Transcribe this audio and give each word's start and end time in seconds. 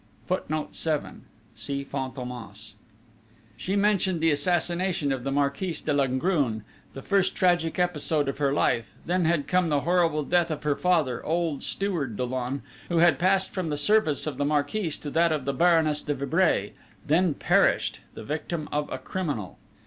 [Footnote 0.25 0.75
7: 0.75 1.25
See 1.55 1.85
Fantômas.] 1.85 2.73
She 3.55 3.75
mentioned 3.75 4.19
the 4.19 4.31
assassination 4.31 5.11
of 5.11 5.23
the 5.23 5.31
Marquise 5.31 5.79
de 5.79 5.93
Langrune 5.93 6.63
the 6.95 7.03
first 7.03 7.35
tragic 7.35 7.77
episode 7.77 8.27
of 8.27 8.39
her 8.39 8.51
life; 8.51 8.95
then 9.05 9.25
had 9.25 9.47
come 9.47 9.69
the 9.69 9.81
horrible 9.81 10.23
death 10.23 10.49
of 10.49 10.63
her 10.63 10.75
father, 10.75 11.23
old 11.23 11.61
Steward 11.61 12.17
Dollon, 12.17 12.63
who 12.89 12.97
had 12.97 13.19
passed 13.19 13.51
from 13.51 13.69
the 13.69 13.77
service 13.77 14.25
of 14.25 14.37
the 14.37 14.43
Marquise 14.45 14.97
to 14.97 15.11
that 15.11 15.31
of 15.31 15.45
the 15.45 15.53
Baroness 15.53 16.01
de 16.01 16.15
Vibray, 16.15 16.69
and 16.69 16.73
then 17.05 17.33
perished, 17.35 17.99
the 18.15 18.23
victim 18.23 18.67
of 18.71 18.91
a 18.91 18.97
criminal. 18.97 19.59